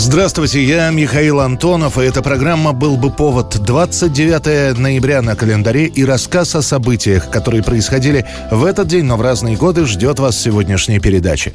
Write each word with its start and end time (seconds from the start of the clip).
Здравствуйте, 0.00 0.62
я 0.62 0.90
Михаил 0.90 1.40
Антонов, 1.40 1.98
и 1.98 2.02
эта 2.02 2.22
программа 2.22 2.72
«Был 2.72 2.96
бы 2.96 3.10
повод» 3.10 3.58
29 3.58 4.78
ноября 4.78 5.22
на 5.22 5.34
календаре 5.34 5.86
и 5.86 6.04
рассказ 6.04 6.54
о 6.54 6.62
событиях, 6.62 7.28
которые 7.30 7.64
происходили 7.64 8.24
в 8.52 8.64
этот 8.64 8.86
день, 8.86 9.06
но 9.06 9.16
в 9.16 9.22
разные 9.22 9.56
годы, 9.56 9.86
ждет 9.86 10.20
вас 10.20 10.40
сегодняшней 10.40 11.00
передачи. 11.00 11.52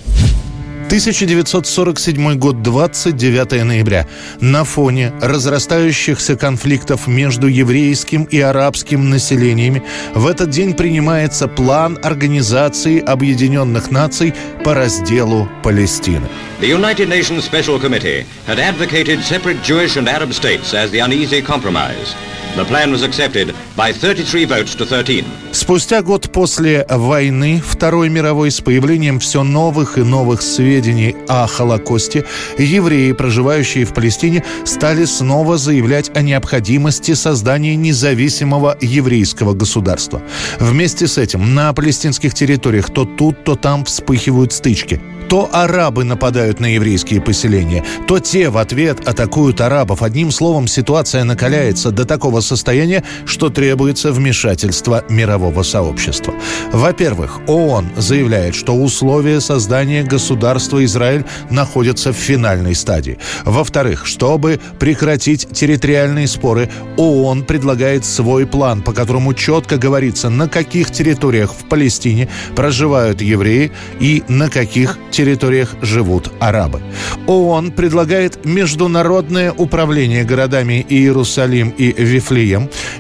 1947 0.86 2.36
год, 2.38 2.62
29 2.62 3.64
ноября. 3.64 4.08
На 4.40 4.64
фоне 4.64 5.14
разрастающихся 5.22 6.36
конфликтов 6.36 7.08
между 7.08 7.48
еврейским 7.48 8.24
и 8.24 8.40
арабским 8.40 9.10
населениями 9.10 9.84
в 10.14 10.28
этот 10.28 10.50
день 10.50 10.74
принимается 10.74 11.48
план 11.48 11.98
Организации 12.04 13.00
Объединенных 13.00 13.92
Наций 13.92 14.34
по 14.64 14.74
разделу 14.74 15.50
Палестины. 15.64 16.28
The 16.62 16.70
United 16.70 17.08
Nations 17.08 17.44
Special 17.50 17.80
Committee 17.80 18.26
had 18.48 18.60
advocated 18.60 19.24
separate 19.24 19.62
Jewish 19.64 19.98
and 19.98 20.08
Arab 20.08 20.34
states 20.34 20.74
as 20.74 20.92
the 20.92 21.00
uneasy 21.00 21.42
compromise. 21.42 22.16
The 22.56 22.66
plan 22.66 22.92
was 22.92 23.02
accepted 23.02 23.56
by 23.76 23.92
33 23.92 24.46
votes 24.46 24.76
to 24.76 24.86
13. 24.86 25.26
Спустя 25.52 26.04
год 26.04 26.32
после 26.32 26.86
войны 26.88 27.60
Второй 27.66 28.10
мировой 28.10 28.52
с 28.52 28.62
появлением 28.62 29.20
все 29.20 29.42
новых 29.42 29.98
и 29.98 30.02
новых 30.02 30.44
сведений 30.44 31.16
о 31.28 31.48
Холокосте, 31.48 32.26
евреи, 32.60 33.12
проживающие 33.14 33.86
в 33.86 33.94
Палестине, 33.96 34.44
стали 34.66 35.06
снова 35.06 35.58
заявлять 35.58 36.16
о 36.16 36.22
необходимости 36.22 37.16
создания 37.16 37.76
независимого 37.76 38.78
еврейского 38.80 39.54
государства. 39.56 40.22
Вместе 40.60 41.08
с 41.08 41.18
этим 41.18 41.56
на 41.56 41.74
палестинских 41.74 42.36
территориях 42.36 42.92
то 42.92 43.06
тут, 43.06 43.44
то 43.44 43.56
там 43.56 43.84
вспыхивают 43.84 44.54
стычки. 44.54 45.02
То 45.30 45.50
арабы 45.52 46.04
нападают 46.04 46.60
на 46.60 46.68
еврейские 46.68 47.20
поселения, 47.20 47.84
то 48.08 48.20
те 48.20 48.50
в 48.50 48.58
ответ 48.58 49.08
атакуют 49.08 49.62
арабов. 49.62 50.04
Одним 50.04 50.30
словом, 50.30 50.68
ситуация 50.68 51.24
накаляется 51.24 51.90
до 51.90 52.06
такого 52.06 52.42
состояния, 52.44 53.04
что 53.26 53.50
требуется 53.50 54.12
вмешательство 54.12 55.04
мирового 55.10 55.64
сообщества. 55.64 56.34
Во-первых, 56.72 57.42
ООН 57.48 57.90
заявляет, 57.98 58.54
что 58.54 58.76
условия 58.76 59.42
создания 59.42 60.04
государства 60.04 60.84
Израиль 60.86 61.26
находятся 61.50 62.14
в 62.14 62.18
финальной 62.18 62.76
стадии. 62.76 63.18
Во-вторых, 63.46 64.06
чтобы 64.06 64.60
прекратить 64.80 65.48
территориальные 65.50 66.28
споры, 66.28 66.70
ООН 66.98 67.44
предлагает 67.46 68.06
свой 68.06 68.46
план, 68.46 68.82
по 68.82 68.94
которому 68.94 69.34
четко 69.34 69.78
говорится, 69.78 70.30
на 70.30 70.48
каких 70.48 70.92
территориях 70.92 71.54
в 71.54 71.68
Палестине 71.70 72.30
проживают 72.56 73.22
евреи 73.22 73.72
и 74.00 74.24
на 74.28 74.50
каких 74.50 75.00
территориях 75.12 75.76
живут 75.82 76.32
арабы. 76.40 76.82
ООН 77.28 77.72
предлагает 77.72 78.46
международное 78.46 79.52
управление 79.52 80.24
городами 80.24 80.86
Иерусалим 80.90 81.70
и 81.70 81.92
Вифлеем. 81.92 82.33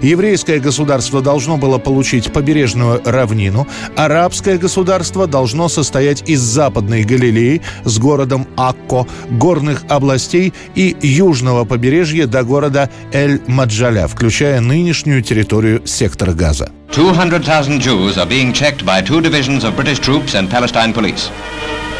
Еврейское 0.01 0.59
государство 0.59 1.21
должно 1.21 1.57
было 1.57 1.77
получить 1.77 2.31
побережную 2.31 3.01
равнину. 3.03 3.67
Арабское 3.95 4.57
государство 4.57 5.27
должно 5.27 5.69
состоять 5.69 6.23
из 6.29 6.39
Западной 6.41 7.03
Галилеи 7.03 7.61
с 7.83 7.97
городом 7.99 8.47
Акко, 8.57 9.07
горных 9.29 9.83
областей 9.89 10.53
и 10.75 10.95
южного 11.01 11.65
побережья 11.65 12.27
до 12.27 12.43
города 12.43 12.89
Эль-Маджаля, 13.11 14.07
включая 14.07 14.59
нынешнюю 14.61 15.21
территорию 15.21 15.85
сектора 15.85 16.33
Газа. 16.33 16.71
200,000 16.91 17.79
Jews 17.79 18.17
are 18.17 18.27
being 18.27 18.53
checked 18.53 18.85
by 18.85 19.01
two 19.01 19.19
divisions 19.19 19.63
of 19.63 19.75
British 19.75 19.99
troops 19.99 20.35
and 20.35 20.49
Palestine 20.49 20.93
police. 20.93 21.31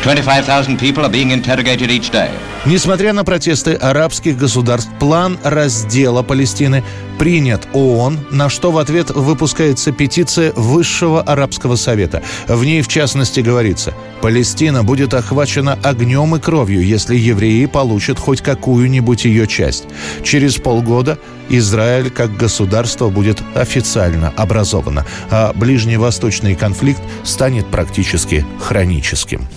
25,000 0.04 0.78
people 0.78 1.06
are 1.06 1.10
being 1.10 1.32
interrogated 1.32 1.90
each 1.90 2.12
day. 2.12 2.30
Несмотря 2.66 3.14
на 3.14 3.24
протесты 3.24 3.74
арабских 3.74 4.38
государств, 4.38 4.90
план 5.00 5.38
раздела 5.44 6.24
Палестины 6.24 6.84
принят 7.18 7.68
ООН, 7.74 8.20
на 8.32 8.50
что 8.50 8.72
в 8.72 8.78
ответ 8.78 9.10
выпускается 9.10 9.92
петиция 9.92 10.54
Высшего 10.56 11.22
Арабского 11.22 11.76
Совета. 11.76 12.22
В 12.48 12.64
ней, 12.64 12.82
в 12.82 12.88
частности, 12.88 13.40
говорится, 13.40 13.94
Палестина 14.22 14.84
будет 14.84 15.14
охвачена 15.14 15.78
огнем 15.84 16.36
и 16.36 16.40
кровью, 16.40 16.86
если 16.86 17.16
евреи 17.16 17.66
получат 17.66 18.20
хоть 18.20 18.42
какую-нибудь 18.42 19.26
ее 19.26 19.48
часть. 19.48 19.86
Через 20.24 20.56
полгода 20.56 21.18
Израиль 21.50 22.10
как 22.10 22.36
государство 22.38 23.10
будет 23.10 23.42
официально 23.56 24.30
образовано, 24.36 25.06
а 25.30 25.52
ближневосточный 25.54 26.56
конфликт 26.56 27.02
станет 27.24 27.68
практически 27.68 28.46
хроническим. 28.60 29.48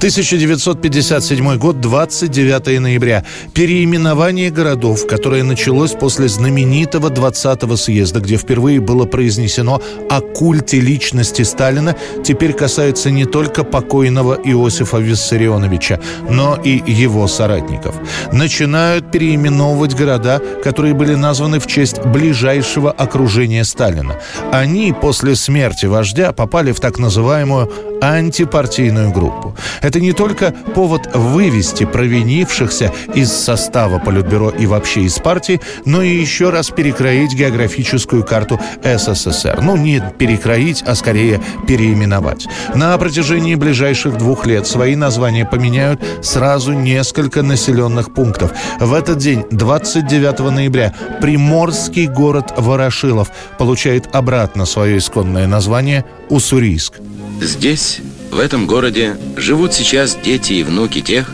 1957 0.00 1.58
год, 1.58 1.78
29 1.78 2.80
ноября. 2.80 3.22
Переименование 3.52 4.50
городов, 4.50 5.06
которое 5.06 5.42
началось 5.42 5.92
после 5.92 6.26
знаменитого 6.26 7.10
20-го 7.10 7.76
съезда, 7.76 8.20
где 8.20 8.38
впервые 8.38 8.80
было 8.80 9.04
произнесено 9.04 9.82
о 10.08 10.20
культе 10.22 10.80
личности 10.80 11.42
Сталина, 11.42 11.94
теперь 12.24 12.54
касается 12.54 13.10
не 13.10 13.26
только 13.26 13.62
покойного 13.62 14.40
Иосифа 14.42 14.96
Виссарионовича, 14.96 16.00
но 16.30 16.56
и 16.56 16.82
его 16.90 17.28
соратников. 17.28 17.94
Начинают 18.32 19.12
переименовывать 19.12 19.94
города, 19.94 20.40
которые 20.64 20.94
были 20.94 21.14
названы 21.14 21.60
в 21.60 21.66
честь 21.66 22.00
ближайшего 22.06 22.90
окружения 22.90 23.64
Сталина. 23.64 24.16
Они 24.50 24.94
после 24.98 25.36
смерти 25.36 25.84
вождя 25.84 26.32
попали 26.32 26.72
в 26.72 26.80
так 26.80 26.98
называемую 26.98 27.70
антипартийную 28.00 29.12
группу. 29.12 29.54
Это 29.90 29.98
не 29.98 30.12
только 30.12 30.52
повод 30.52 31.10
вывести 31.14 31.84
провинившихся 31.84 32.92
из 33.12 33.32
состава 33.32 33.98
Политбюро 33.98 34.50
и 34.50 34.64
вообще 34.64 35.00
из 35.00 35.18
партии, 35.18 35.60
но 35.84 36.00
и 36.00 36.14
еще 36.14 36.50
раз 36.50 36.70
перекроить 36.70 37.34
географическую 37.34 38.22
карту 38.22 38.60
СССР. 38.84 39.58
Ну, 39.60 39.76
не 39.76 40.00
перекроить, 40.16 40.84
а 40.86 40.94
скорее 40.94 41.40
переименовать. 41.66 42.46
На 42.72 42.96
протяжении 42.98 43.56
ближайших 43.56 44.16
двух 44.16 44.46
лет 44.46 44.64
свои 44.64 44.94
названия 44.94 45.44
поменяют 45.44 46.00
сразу 46.22 46.72
несколько 46.72 47.42
населенных 47.42 48.14
пунктов. 48.14 48.52
В 48.78 48.94
этот 48.94 49.18
день, 49.18 49.44
29 49.50 50.38
ноября, 50.52 50.94
приморский 51.20 52.06
город 52.06 52.52
Ворошилов 52.56 53.32
получает 53.58 54.14
обратно 54.14 54.66
свое 54.66 54.98
исконное 54.98 55.48
название 55.48 56.04
Уссурийск. 56.28 57.00
Здесь, 57.40 58.00
в 58.31 58.39
этом 58.39 58.67
городе, 58.67 59.17
живут 59.37 59.73
сейчас 59.73 60.17
дети 60.23 60.53
и 60.53 60.63
внуки 60.63 61.01
тех, 61.01 61.31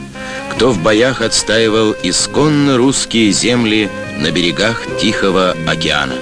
кто 0.52 0.72
в 0.72 0.80
боях 0.80 1.22
отстаивал 1.22 1.96
исконно 2.04 2.78
русские 2.78 3.32
земли 3.32 3.90
на 4.20 4.32
берегах 4.32 4.84
Тихого 5.00 5.56
океана. 5.68 6.16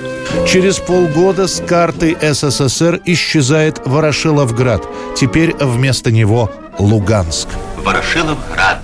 Через 0.47 0.79
полгода 0.79 1.47
с 1.47 1.61
карты 1.65 2.15
СССР 2.21 3.01
исчезает 3.05 3.81
Ворошиловград. 3.85 4.87
Теперь 5.15 5.55
вместо 5.59 6.11
него 6.11 6.51
Луганск. 6.77 7.47
Ворошиловград. 7.83 8.79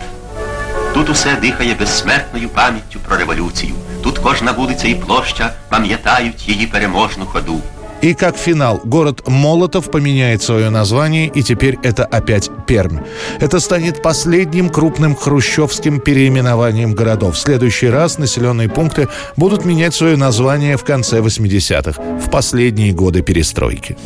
Тут 0.94 1.10
усе 1.10 1.38
дихає 1.42 1.76
безсмертною 1.80 2.50
пам'яттю 2.50 3.00
про 3.08 3.18
революцію. 3.18 3.74
Тут 4.04 4.20
кожна 4.20 4.52
вулиця 4.52 4.88
і 4.88 4.96
площа 4.96 5.54
пам'ятають 5.70 6.48
її 6.48 6.68
переможну 6.68 7.26
ходу. 7.26 7.62
И 8.03 8.15
как 8.15 8.37
финал, 8.37 8.81
город 8.83 9.27
Молотов 9.27 9.91
поменяет 9.91 10.43
свое 10.43 10.71
название, 10.71 11.27
и 11.27 11.43
теперь 11.43 11.79
это 11.83 12.05
опять 12.05 12.51
Пермь. 12.67 13.01
Это 13.41 13.61
станет 13.61 14.03
последним 14.03 14.71
крупным 14.71 15.15
хрущевским 15.15 16.01
переименованием 16.01 16.95
городов. 16.95 17.37
В 17.37 17.39
следующий 17.39 17.89
раз 17.89 18.19
населенные 18.19 18.71
пункты 18.71 19.09
будут 19.37 19.65
менять 19.65 19.95
свое 19.95 20.17
название 20.17 20.77
в 20.79 20.85
конце 20.85 21.21
80-х, 21.21 22.01
в 22.19 22.31
последние 22.31 22.93
годы 22.93 23.23
перестройки. 23.23 23.97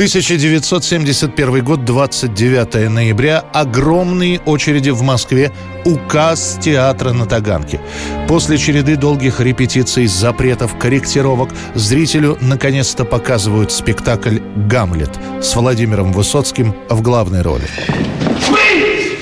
1971 0.00 1.62
год, 1.62 1.84
29 1.84 2.88
ноября. 2.88 3.44
Огромные 3.52 4.40
очереди 4.46 4.88
в 4.88 5.02
Москве. 5.02 5.52
Указ 5.84 6.58
театра 6.58 7.12
на 7.12 7.26
Таганке. 7.26 7.82
После 8.26 8.56
череды 8.56 8.96
долгих 8.96 9.40
репетиций, 9.40 10.06
запретов, 10.06 10.78
корректировок 10.78 11.50
зрителю 11.74 12.38
наконец-то 12.40 13.04
показывают 13.04 13.72
спектакль 13.72 14.38
«Гамлет» 14.56 15.10
с 15.42 15.54
Владимиром 15.54 16.12
Высоцким 16.12 16.74
в 16.88 17.02
главной 17.02 17.42
роли. 17.42 17.68
Быть 18.48 19.18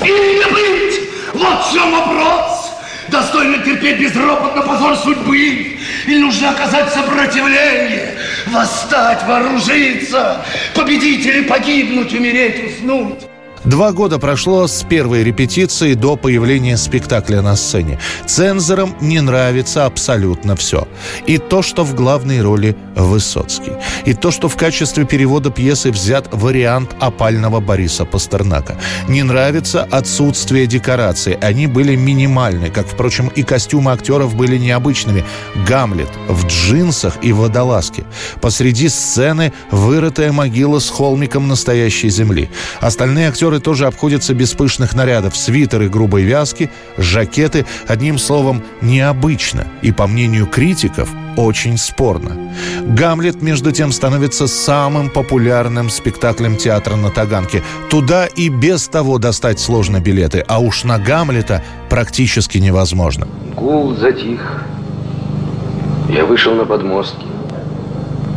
или 0.00 0.38
не 0.38 0.44
быть? 0.52 1.00
Вот 1.34 1.66
в 1.66 1.72
чем 1.72 1.90
вопрос. 1.90 2.70
Достойно 3.08 3.58
терпеть 3.64 3.98
безропотно 3.98 4.62
позор 4.62 4.96
судьбы. 4.96 5.76
Или 6.06 6.18
нужно 6.18 6.50
оказать 6.50 6.92
сопротивление, 6.92 8.13
восстать, 8.46 9.24
вооружиться, 9.24 10.44
победить 10.74 11.26
или 11.26 11.42
погибнуть, 11.42 12.12
умереть, 12.12 12.64
уснуть? 12.64 13.24
Два 13.64 13.92
года 13.92 14.18
прошло 14.18 14.66
с 14.66 14.82
первой 14.82 15.24
репетиции 15.24 15.94
до 15.94 16.16
появления 16.16 16.76
спектакля 16.76 17.40
на 17.40 17.56
сцене. 17.56 17.98
Цензорам 18.26 18.94
не 19.00 19.20
нравится 19.20 19.86
абсолютно 19.86 20.54
все. 20.54 20.86
И 21.26 21.38
то, 21.38 21.62
что 21.62 21.82
в 21.82 21.94
главной 21.94 22.42
роли 22.42 22.76
Высоцкий. 22.94 23.72
И 24.04 24.14
то, 24.14 24.30
что 24.30 24.48
в 24.48 24.56
качестве 24.56 25.04
перевода 25.04 25.50
пьесы 25.50 25.90
взят 25.90 26.28
вариант 26.30 26.94
опального 27.00 27.60
Бориса 27.60 28.04
Пастернака. 28.04 28.76
Не 29.08 29.22
нравится 29.22 29.82
отсутствие 29.82 30.66
декораций. 30.66 31.34
Они 31.34 31.66
были 31.66 31.96
минимальны, 31.96 32.70
как, 32.70 32.86
впрочем, 32.86 33.28
и 33.28 33.42
костюмы 33.42 33.92
актеров 33.92 34.34
были 34.36 34.58
необычными. 34.58 35.24
Гамлет 35.66 36.10
в 36.28 36.46
джинсах 36.46 37.16
и 37.22 37.32
водолазке. 37.32 38.04
Посреди 38.40 38.88
сцены 38.88 39.52
вырытая 39.70 40.32
могила 40.32 40.78
с 40.78 40.88
холмиком 40.88 41.48
настоящей 41.48 42.10
земли. 42.10 42.48
Остальные 42.80 43.28
актеры 43.28 43.53
актеры 43.54 43.60
тоже 43.60 43.86
обходятся 43.86 44.34
без 44.34 44.52
пышных 44.52 44.94
нарядов. 44.94 45.36
Свитеры 45.36 45.88
грубой 45.88 46.22
вязки, 46.24 46.70
жакеты. 46.98 47.64
Одним 47.88 48.18
словом, 48.18 48.62
необычно. 48.82 49.66
И, 49.82 49.92
по 49.92 50.06
мнению 50.06 50.46
критиков, 50.46 51.08
очень 51.36 51.78
спорно. 51.78 52.52
«Гамлет», 52.86 53.42
между 53.42 53.72
тем, 53.72 53.92
становится 53.92 54.46
самым 54.46 55.10
популярным 55.10 55.90
спектаклем 55.90 56.56
театра 56.56 56.96
на 56.96 57.10
Таганке. 57.10 57.62
Туда 57.90 58.26
и 58.26 58.48
без 58.48 58.88
того 58.88 59.18
достать 59.18 59.60
сложно 59.60 60.00
билеты, 60.00 60.44
а 60.48 60.58
уж 60.58 60.84
на 60.84 60.98
«Гамлета» 60.98 61.62
практически 61.90 62.58
невозможно. 62.58 63.26
Гул 63.56 63.94
затих. 63.96 64.64
Я 66.08 66.24
вышел 66.24 66.54
на 66.54 66.64
подмостки, 66.64 67.26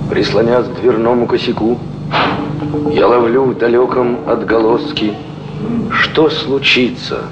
прислонясь 0.09 0.65
к 0.65 0.81
дверному 0.81 1.27
косяку. 1.27 1.79
Я 2.91 3.07
ловлю 3.07 3.45
в 3.45 3.57
далеком 3.57 4.27
отголоски, 4.27 5.13
что 5.91 6.29
случится 6.29 7.23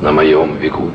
на 0.00 0.12
моем 0.12 0.56
веку. 0.56 0.90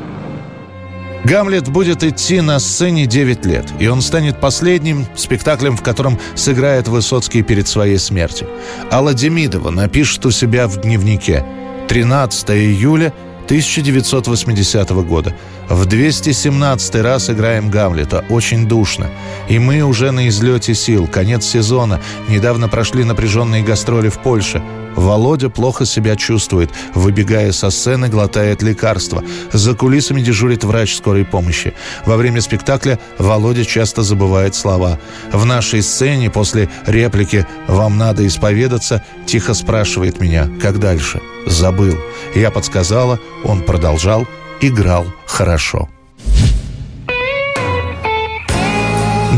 Гамлет 1.24 1.68
будет 1.68 2.04
идти 2.04 2.40
на 2.40 2.58
сцене 2.58 3.06
9 3.06 3.44
лет, 3.44 3.66
и 3.78 3.88
он 3.88 4.00
станет 4.00 4.40
последним 4.40 5.04
спектаклем, 5.14 5.76
в 5.76 5.82
котором 5.82 6.18
сыграет 6.34 6.88
Высоцкий 6.88 7.42
перед 7.42 7.68
своей 7.68 7.98
смертью. 7.98 8.48
Алла 8.90 9.12
Демидова 9.12 9.70
напишет 9.70 10.24
у 10.24 10.30
себя 10.30 10.66
в 10.68 10.80
дневнике 10.80 11.44
13 11.88 12.50
июля 12.50 13.12
1980 13.44 14.90
года. 15.06 15.34
В 15.68 15.84
217 15.84 16.94
раз 16.96 17.28
играем 17.28 17.70
Гамлета. 17.70 18.24
Очень 18.30 18.66
душно. 18.66 19.10
И 19.48 19.58
мы 19.58 19.82
уже 19.82 20.10
на 20.12 20.28
излете 20.28 20.74
сил. 20.74 21.06
Конец 21.06 21.44
сезона. 21.44 22.00
Недавно 22.28 22.68
прошли 22.68 23.04
напряженные 23.04 23.62
гастроли 23.62 24.08
в 24.08 24.18
Польше. 24.18 24.62
Володя 24.96 25.50
плохо 25.50 25.84
себя 25.84 26.16
чувствует. 26.16 26.70
Выбегая 26.94 27.52
со 27.52 27.68
сцены, 27.70 28.08
глотает 28.08 28.62
лекарства. 28.62 29.22
За 29.52 29.74
кулисами 29.74 30.22
дежурит 30.22 30.64
врач 30.64 30.96
скорой 30.96 31.24
помощи. 31.24 31.74
Во 32.06 32.16
время 32.16 32.40
спектакля 32.40 32.98
Володя 33.18 33.64
часто 33.64 34.02
забывает 34.02 34.54
слова. 34.54 34.98
В 35.32 35.44
нашей 35.44 35.82
сцене 35.82 36.30
после 36.30 36.70
реплики 36.86 37.46
«Вам 37.66 37.98
надо 37.98 38.26
исповедаться» 38.26 39.04
тихо 39.26 39.52
спрашивает 39.52 40.18
меня 40.18 40.48
«Как 40.60 40.80
дальше?» 40.80 41.20
Забыл. 41.46 41.98
Я 42.34 42.50
подсказала, 42.50 43.18
он 43.44 43.62
продолжал, 43.62 44.26
играл 44.60 45.06
хорошо. 45.26 45.88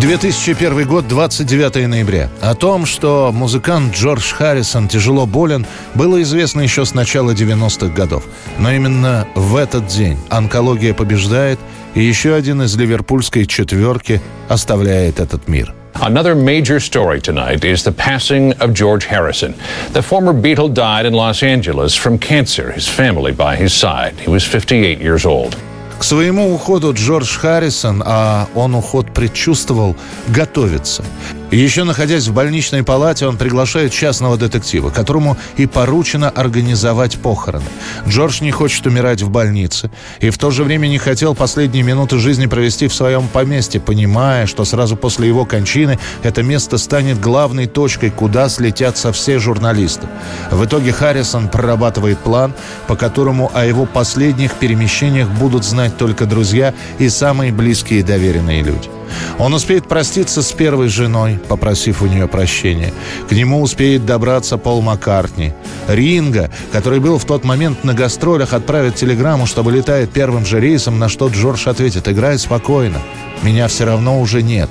2001 0.01 0.89
год, 0.89 1.07
29 1.09 1.87
ноября. 1.87 2.31
О 2.41 2.55
том, 2.55 2.87
что 2.87 3.31
музыкант 3.33 3.95
Джордж 3.95 4.33
Харрисон 4.33 4.89
тяжело 4.89 5.27
болен, 5.27 5.67
было 5.95 6.23
известно 6.23 6.63
еще 6.63 6.87
с 6.87 6.95
начала 6.95 7.33
90-х 7.33 7.95
годов. 7.95 8.25
Но 8.59 8.73
именно 8.73 9.29
в 9.35 9.57
этот 9.57 9.89
день 9.89 10.17
онкология 10.31 10.95
побеждает, 10.95 11.59
и 11.95 12.03
еще 12.03 12.35
один 12.35 12.63
из 12.63 12.75
ливерпульской 12.77 13.45
четверки 13.45 14.23
оставляет 14.49 15.21
этот 15.21 15.49
мир– 15.49 15.75
Another 15.96 16.36
major 16.36 16.80
story 16.80 17.22
tonight 17.22 17.64
is 17.64 17.84
the 17.84 17.92
passing 17.92 18.54
of 18.60 18.74
George 18.74 19.06
Harrison. 19.06 19.54
The 19.94 20.02
former 20.02 20.34
Beatle 20.34 20.74
died 20.74 21.06
in 21.06 21.14
Los 21.14 21.42
Angeles 21.42 21.96
from 21.96 22.20
cancer, 22.20 22.72
his 22.72 22.88
family 22.88 23.32
by 23.32 23.56
his 23.56 23.74
side. 23.74 24.20
He 24.20 24.30
was 24.30 24.44
58 24.44 25.00
years 25.00 25.26
old. 25.26 25.56
К 25.98 26.04
своему 26.04 26.54
уходу 26.54 26.94
Джордж 26.94 27.38
Харрисон, 27.38 28.04
а 28.06 28.48
он 28.54 28.76
уход 28.76 29.14
предчувствовал, 29.14 29.96
готовится. 30.28 31.04
Еще 31.51 31.83
находясь 31.83 32.29
в 32.29 32.33
больничной 32.33 32.85
палате, 32.85 33.27
он 33.27 33.37
приглашает 33.37 33.93
частного 33.93 34.37
детектива, 34.37 34.91
которому 34.91 35.37
и 35.57 35.67
поручено 35.67 36.31
организовать 36.31 37.19
похороны. 37.19 37.65
Джордж 38.07 38.41
не 38.41 38.53
хочет 38.53 38.87
умирать 38.87 39.23
в 39.23 39.31
больнице 39.31 39.91
и 40.21 40.31
в 40.31 40.39
то 40.39 40.53
же 40.53 40.63
время 40.63 40.87
не 40.87 40.99
хотел 40.99 41.35
последние 41.35 41.83
минуты 41.83 42.19
жизни 42.19 42.47
провести 42.47 42.87
в 42.87 42.95
своем 42.95 43.27
поместье, 43.27 43.81
понимая, 43.81 44.47
что 44.47 44.65
сразу 44.65 44.97
после 44.97 45.27
его 45.27 45.45
кончины 45.45 45.99
это 46.23 46.45
место 46.45 46.79
станет 46.79 47.21
главной 47.21 47.67
точкой, 47.67 48.11
куда 48.11 48.49
слетятся 48.49 49.13
все 49.13 49.41
журналисты. 49.41 50.07
В 50.53 50.65
итоге 50.65 50.93
Харрисон 50.93 51.49
прорабатывает 51.49 52.19
план, 52.21 52.55
по 52.87 52.95
которому 52.95 53.51
о 53.55 53.65
его 53.65 53.87
последних 53.87 54.55
перемещениях 54.55 55.29
будут 55.29 55.65
знать 55.65 55.97
только 55.97 56.27
друзья 56.27 56.75
и 57.01 57.09
самые 57.09 57.53
близкие 57.53 58.01
и 58.01 58.05
доверенные 58.05 58.63
люди. 58.63 59.00
Он 59.39 59.55
успеет 59.55 59.89
проститься 59.89 60.43
с 60.43 60.53
первой 60.53 60.89
женой, 60.89 61.39
попросив 61.49 62.03
у 62.03 62.07
нее 62.07 62.29
прощения. 62.29 62.93
К 63.29 63.33
нему 63.33 63.63
успеет 63.63 64.07
добраться 64.07 64.59
Пол 64.59 64.83
Маккартни. 64.83 65.53
Ринга, 65.89 66.51
который 66.73 67.01
был 67.01 67.19
в 67.19 67.25
тот 67.25 67.45
момент 67.45 67.85
на 67.85 67.95
гастролях, 67.95 68.53
отправит 68.53 68.97
телеграмму, 68.97 69.47
чтобы 69.47 69.73
летает 69.73 70.11
первым 70.11 70.45
же 70.45 70.61
рейсом, 70.61 70.99
на 70.99 71.09
что 71.09 71.29
Джордж 71.29 71.69
ответит 71.69 72.09
«Играй 72.09 72.39
спокойно, 72.39 72.99
меня 73.43 73.69
все 73.69 73.85
равно 73.85 74.21
уже 74.21 74.43
нет». 74.43 74.69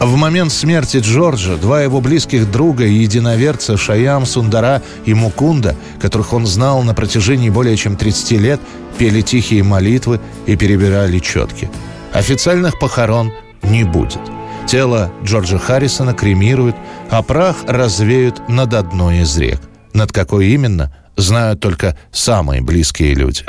В 0.00 0.14
момент 0.14 0.52
смерти 0.52 0.98
Джорджа 0.98 1.56
два 1.56 1.82
его 1.82 2.00
близких 2.00 2.48
друга 2.50 2.86
и 2.86 2.94
единоверца 2.94 3.76
Шаям, 3.76 4.26
Сундара 4.26 4.80
и 5.04 5.12
Мукунда, 5.12 5.74
которых 6.00 6.32
он 6.32 6.46
знал 6.46 6.84
на 6.84 6.94
протяжении 6.94 7.50
более 7.50 7.76
чем 7.76 7.96
30 7.96 8.30
лет, 8.32 8.60
пели 8.96 9.22
тихие 9.22 9.64
молитвы 9.64 10.20
и 10.46 10.54
перебирали 10.54 11.18
четки. 11.18 11.68
Официальных 12.12 12.78
похорон 12.78 13.32
не 13.70 13.84
будет. 13.84 14.20
Тело 14.66 15.10
Джорджа 15.24 15.58
Харрисона 15.58 16.14
кремируют, 16.14 16.76
а 17.10 17.22
прах 17.22 17.56
развеют 17.66 18.48
над 18.48 18.74
одной 18.74 19.20
из 19.20 19.36
рек. 19.38 19.60
Над 19.94 20.12
какой 20.12 20.48
именно, 20.48 20.94
знают 21.16 21.60
только 21.60 21.96
самые 22.12 22.60
близкие 22.60 23.14
люди. 23.14 23.44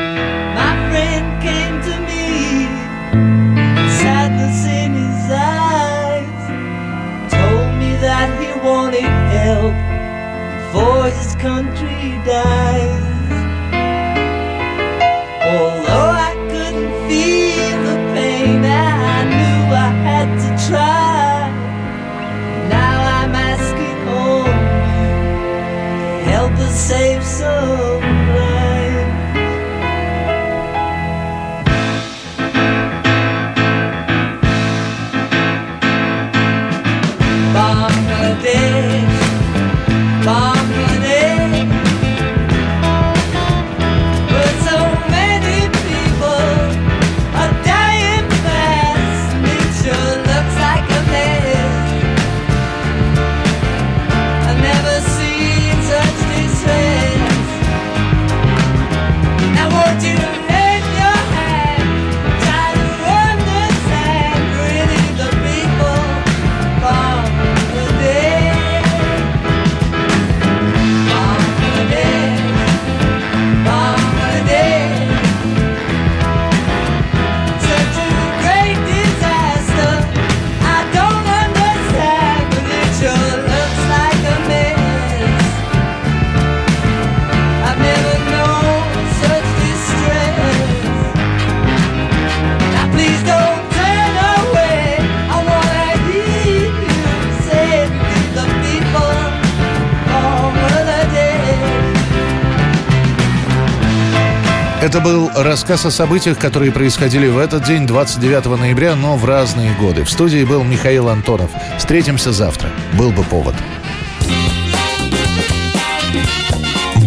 Это 104.81 105.01
был 105.01 105.29
рассказ 105.35 105.85
о 105.85 105.91
событиях, 105.91 106.39
которые 106.39 106.71
происходили 106.71 107.27
в 107.27 107.37
этот 107.37 107.65
день, 107.65 107.85
29 107.85 108.45
ноября, 108.57 108.95
но 108.95 109.17
в 109.17 109.25
разные 109.25 109.73
годы. 109.73 110.05
В 110.05 110.09
студии 110.09 110.45
был 110.45 110.63
Михаил 110.63 111.09
Антонов. 111.09 111.51
Встретимся 111.77 112.31
завтра. 112.31 112.69
Был 112.97 113.11
бы 113.11 113.23
повод. 113.23 113.55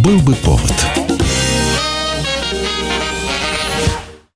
Был 0.00 0.20
бы 0.20 0.34
повод. 0.34 1.01